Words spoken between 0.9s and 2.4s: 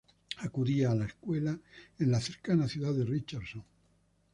la escuela en la